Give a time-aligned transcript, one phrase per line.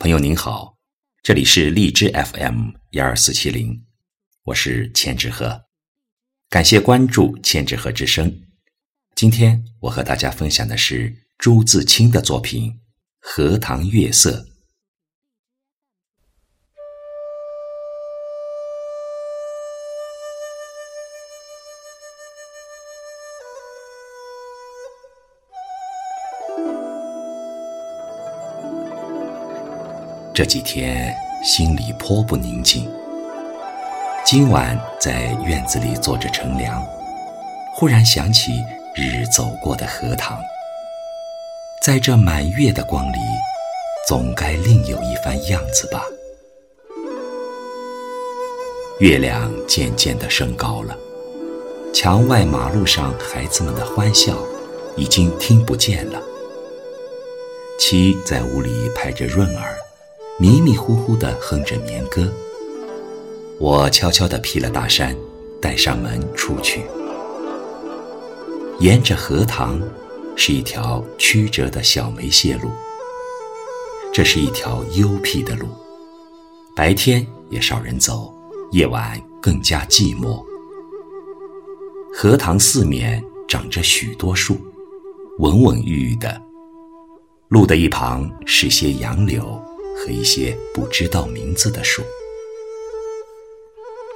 [0.00, 0.78] 朋友您好，
[1.22, 3.84] 这里是荔枝 FM 幺二四七零，
[4.44, 5.66] 我是千纸鹤，
[6.48, 8.40] 感谢关注千纸鹤之声。
[9.14, 12.72] 今天我和大家分享的是朱自清的作品
[13.20, 14.42] 《荷塘月色》。
[30.40, 31.14] 这几天
[31.44, 32.90] 心里颇不宁静。
[34.24, 36.82] 今晚在院子里坐着乘凉，
[37.74, 38.52] 忽然想起
[38.96, 40.40] 日走过的荷塘。
[41.82, 43.18] 在这满月的光里，
[44.08, 46.02] 总该另有一番样子吧。
[48.98, 50.96] 月亮渐渐地升高了，
[51.92, 54.38] 墙外马路上孩子们的欢笑
[54.96, 56.18] 已经听不见了。
[57.78, 59.76] 七在屋里拍着闰儿。
[60.40, 62.32] 迷迷糊糊地哼着眠歌，
[63.58, 65.14] 我悄悄地披了大衫，
[65.60, 66.82] 带上门出去。
[68.78, 69.78] 沿着荷塘，
[70.36, 72.70] 是一条曲折的小梅泄路。
[74.14, 75.66] 这是一条幽僻的路，
[76.74, 78.34] 白天也少人走，
[78.70, 80.42] 夜晚更加寂寞。
[82.14, 84.56] 荷塘四面长着许多树，
[85.40, 86.40] 稳稳郁郁的。
[87.48, 89.62] 路的一旁是些杨柳。
[90.00, 92.02] 和一些不知道名字的树。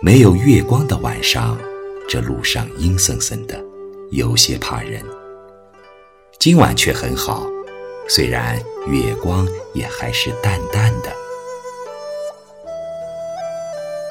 [0.00, 1.58] 没有月光的晚上，
[2.08, 3.62] 这路上阴森森的，
[4.10, 5.04] 有些怕人。
[6.38, 7.46] 今晚却很好，
[8.08, 11.12] 虽然月光也还是淡淡的。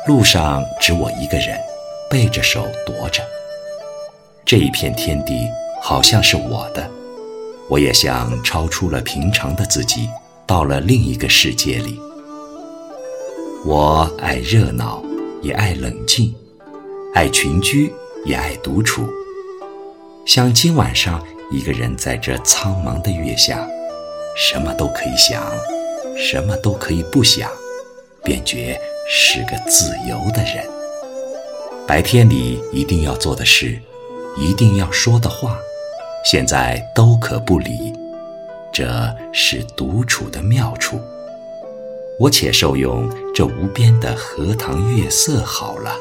[0.07, 1.59] 路上只我一个人，
[2.09, 3.23] 背着手踱着。
[4.45, 5.47] 这一片天地
[5.81, 6.87] 好像是我的，
[7.67, 10.07] 我也像超出了平常的自己。
[10.45, 11.99] 到了另一个世界里，
[13.65, 15.01] 我爱热闹，
[15.41, 16.35] 也爱冷静，
[17.13, 17.91] 爱群居，
[18.25, 19.07] 也爱独处。
[20.25, 23.65] 像今晚上一个人在这苍茫的月下，
[24.35, 25.41] 什么都可以想，
[26.17, 27.49] 什么都可以不想，
[28.23, 28.77] 便觉
[29.09, 30.69] 是个自由的人。
[31.87, 33.79] 白天里一定要做的事，
[34.37, 35.57] 一定要说的话，
[36.25, 37.93] 现在都可不理。
[38.73, 40.99] 这是独处的妙处，
[42.19, 45.95] 我且受用这无边的荷塘月色好了。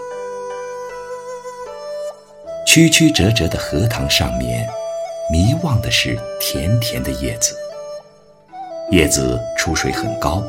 [2.67, 4.67] 曲曲折折的荷塘上面，
[5.31, 7.55] 迷望的是甜甜的叶子。
[8.91, 10.43] 叶子出水很高，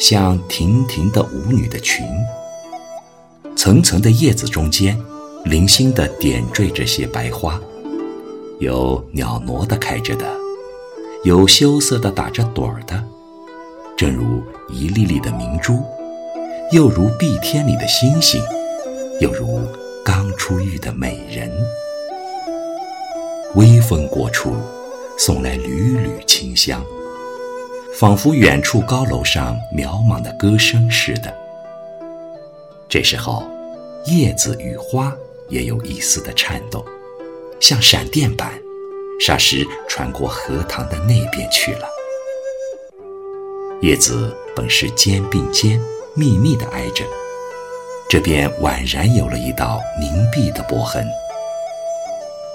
[0.00, 2.04] 像亭亭的舞女的裙。
[3.54, 5.00] 层层的叶子中间，
[5.44, 7.60] 零星的点缀着些白花，
[8.58, 10.41] 有袅娜的开着的。
[11.24, 13.00] 有羞涩的打着盹儿的，
[13.96, 15.80] 正如一粒粒的明珠，
[16.72, 18.42] 又如碧天里的星星，
[19.20, 19.60] 又如
[20.04, 21.48] 刚出浴的美人。
[23.54, 24.56] 微风过处，
[25.16, 26.84] 送来缕缕清香，
[27.94, 31.32] 仿佛远处高楼上渺茫的歌声似的。
[32.88, 33.44] 这时候，
[34.06, 35.14] 叶子与花
[35.48, 36.84] 也有一丝的颤动，
[37.60, 38.50] 像闪电般。
[39.24, 41.88] 霎时传过荷塘的那边去了。
[43.80, 45.80] 叶子本是肩并肩，
[46.16, 47.04] 密密的挨着，
[48.08, 51.06] 这边宛然有了一道凝碧的波痕。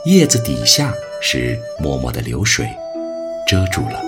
[0.03, 2.67] 叶子底下是脉脉的流水，
[3.47, 4.01] 遮住了，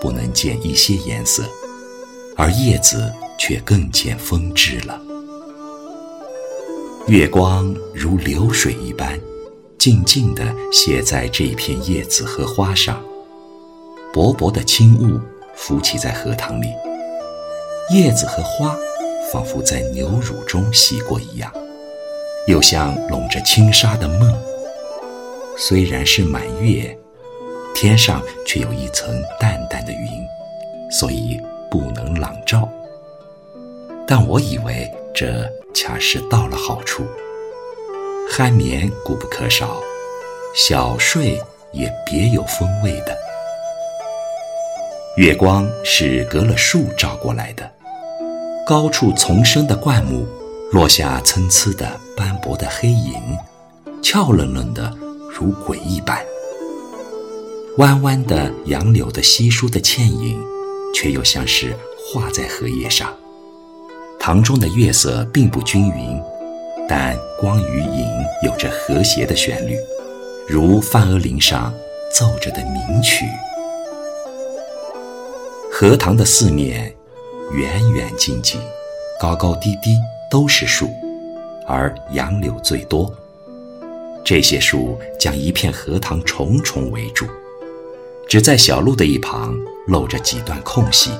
[0.00, 1.42] 不能见一些颜色，
[2.34, 4.98] 而叶子却更见风致了。
[7.08, 9.20] 月光如流水一般。
[9.80, 13.02] 静静地写在这片叶子和花上，
[14.12, 15.18] 薄薄的轻雾
[15.54, 16.66] 浮起在荷塘里，
[17.90, 18.76] 叶子和花
[19.32, 21.50] 仿佛在牛乳中洗过一样，
[22.46, 24.38] 又像笼着轻纱的梦。
[25.56, 26.94] 虽然是满月，
[27.74, 30.10] 天上却有一层淡淡的云，
[30.90, 31.40] 所以
[31.70, 32.68] 不能朗照。
[34.06, 37.02] 但我以为这恰是到了好处。
[38.30, 39.80] 酣眠固不可少，
[40.54, 41.36] 小睡
[41.72, 43.14] 也别有风味的。
[45.16, 47.68] 月光是隔了树照过来的，
[48.64, 50.24] 高处丛生的灌木
[50.70, 53.20] 落下参差的斑驳的黑影，
[54.00, 54.96] 俏愣愣的
[55.36, 56.24] 如鬼一般。
[57.78, 60.40] 弯弯的杨柳的稀疏的倩影，
[60.94, 63.12] 却又像是画在荷叶上。
[64.20, 66.22] 塘中的月色并不均匀。
[66.90, 68.04] 但光与影
[68.42, 69.78] 有着和谐的旋律，
[70.48, 71.72] 如梵婀林上
[72.12, 73.24] 奏着的名曲。
[75.70, 76.92] 荷塘的四面
[77.52, 78.60] 远远近近，
[79.20, 79.96] 高高低低
[80.28, 80.90] 都是树，
[81.64, 83.08] 而杨柳最多。
[84.24, 87.24] 这些树将一片荷塘重重围住，
[88.28, 89.56] 只在小路的一旁
[89.86, 91.12] 露着几段空隙，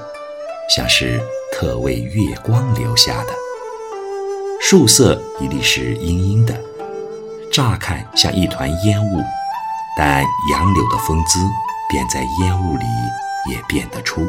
[0.69, 1.21] 像是
[1.53, 3.33] 特为月光留下的。
[4.63, 6.55] 树色一定是阴阴的，
[7.51, 9.21] 乍看像一团烟雾，
[9.97, 10.23] 但
[10.53, 11.41] 杨柳的风姿
[11.89, 12.85] 便在烟雾里
[13.51, 14.25] 也辨得出。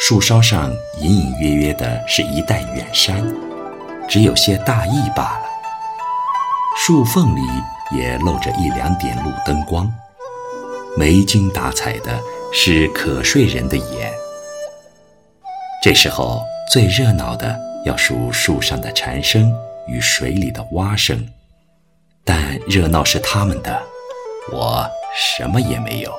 [0.00, 3.24] 树梢上隐隐约约的是一带远山，
[4.08, 5.44] 只有些大意罢了。
[6.76, 7.40] 树缝里
[7.96, 9.90] 也露着一两点路灯光，
[10.96, 12.20] 没精打采的
[12.52, 14.12] 是可睡人的眼。
[15.82, 19.52] 这时候最热闹的要数树上的蝉声
[19.86, 21.26] 与水里的蛙声，
[22.24, 23.82] 但热闹是他们的，
[24.50, 26.12] 我什么也没有。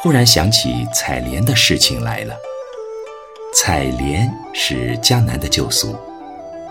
[0.00, 2.34] 忽然想起采莲的事情来了。
[3.54, 5.96] 采莲是江南的旧俗，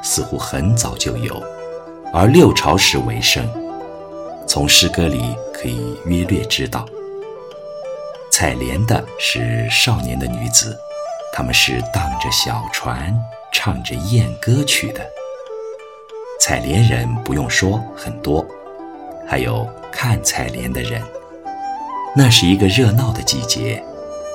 [0.01, 1.41] 似乎很早就有，
[2.13, 3.47] 而六朝时为盛。
[4.47, 6.85] 从诗歌里可以约略知道，
[8.31, 10.77] 采莲的是少年的女子，
[11.33, 13.17] 他们是荡着小船，
[13.51, 15.01] 唱着艳歌去的。
[16.39, 18.45] 采莲人不用说很多，
[19.27, 21.01] 还有看采莲的人。
[22.15, 23.81] 那是一个热闹的季节，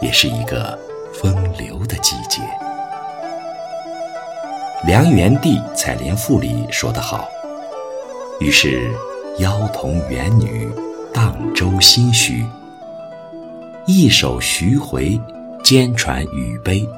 [0.01, 0.79] 也是一个
[1.13, 2.41] 风流的季节。
[4.87, 7.29] 梁元帝《采莲赋》里说得好
[8.41, 8.91] ：“于是
[9.39, 10.71] 妖童元女
[11.13, 12.47] 荡舟心许，
[13.85, 15.21] 一首徐回，
[15.67, 16.89] 兼传语悲。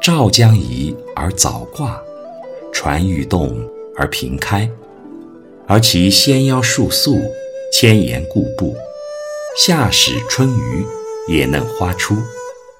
[0.00, 2.00] 棹将移而早挂，
[2.72, 3.60] 船欲动
[3.96, 4.70] 而平开，
[5.66, 7.20] 而其纤腰束素，
[7.72, 8.72] 千言固步。”
[9.58, 10.86] 夏始春余，
[11.26, 12.14] 也嫩花初，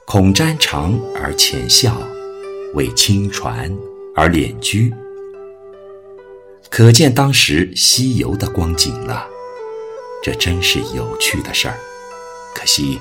[0.07, 2.01] 恐沾裳而前笑，
[2.75, 3.77] 为轻船
[4.15, 4.95] 而敛居。
[6.71, 9.27] 可见当时西游的光景了。
[10.23, 11.77] 这真是有趣的事儿。
[12.55, 13.01] 可惜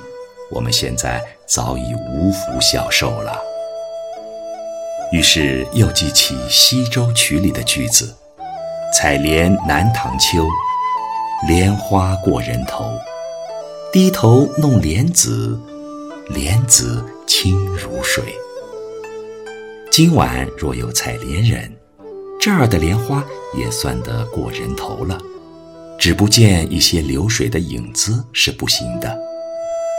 [0.49, 3.37] 我们现在早已无福消受了。
[5.11, 8.15] 于是又记起《西洲曲》里的句子
[8.97, 10.47] ：“采莲南塘秋，
[11.49, 12.85] 莲花过人头。”
[13.91, 15.59] 低头弄莲子，
[16.29, 18.23] 莲子清如水。
[19.91, 21.69] 今晚若有采莲人，
[22.39, 23.21] 这儿的莲花
[23.57, 25.19] 也算得过人头了。
[25.99, 29.19] 只不见一些流水的影子是不行的，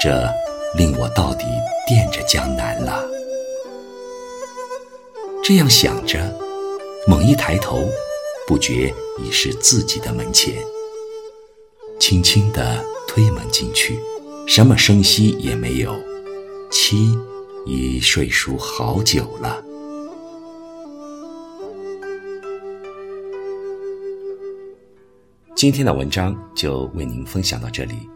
[0.02, 0.26] 这
[0.76, 1.44] 令我到底
[1.86, 3.04] 惦着江南了。
[5.44, 6.19] 这样想着，
[7.06, 7.88] 猛一抬头，
[8.46, 10.54] 不觉已是自己的门前，
[11.98, 12.84] 轻轻地。
[13.14, 14.00] 推门进去，
[14.46, 15.94] 什么声息也没有。
[16.70, 17.14] 妻
[17.66, 19.62] 已睡熟好久了。
[25.54, 28.08] 今天的文章就为您分享到这里，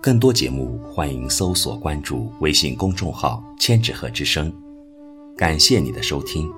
[0.00, 4.52] 更多节目欢迎搜索关注微信公众号“千纸鹤之声”。
[5.36, 6.48] 感谢你的收听。